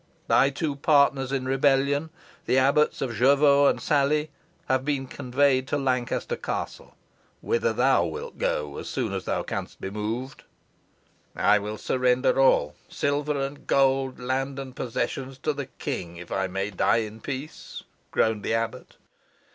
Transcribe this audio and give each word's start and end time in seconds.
Thy 0.27 0.49
two 0.49 0.75
partners 0.77 1.31
in 1.31 1.45
rebellion, 1.45 2.09
the 2.47 2.57
abbots 2.57 3.03
of 3.03 3.13
Jervaux 3.13 3.67
and 3.67 3.79
Salley, 3.79 4.31
have 4.67 4.83
been 4.83 5.05
conveyed 5.05 5.67
to 5.67 5.77
Lancaster 5.77 6.35
Castle, 6.35 6.95
whither 7.41 7.71
thou 7.71 8.05
wilt 8.05 8.39
go 8.39 8.79
as 8.79 8.89
soon 8.89 9.13
as 9.13 9.25
thou 9.25 9.43
canst 9.43 9.79
be 9.79 9.91
moved." 9.91 10.41
"I 11.35 11.59
will 11.59 11.77
surrender 11.77 12.39
all 12.41 12.73
silver 12.89 13.39
and 13.39 13.67
gold, 13.67 14.19
land 14.19 14.57
and 14.57 14.75
possessions 14.75 15.37
to 15.43 15.53
the 15.53 15.67
king, 15.67 16.17
if 16.17 16.31
I 16.31 16.47
may 16.47 16.71
die 16.71 17.01
in 17.05 17.21
peace," 17.21 17.83
groaned 18.09 18.41
the 18.41 18.55
abbot. 18.55 18.95